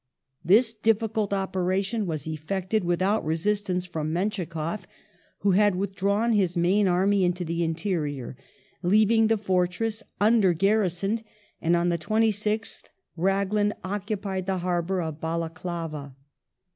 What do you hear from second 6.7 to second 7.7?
army into the